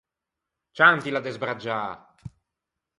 Ciantila 0.79 1.21
de 1.27 1.35
sbraggiâ! 1.37 1.79